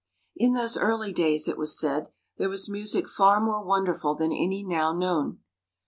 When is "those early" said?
0.53-1.13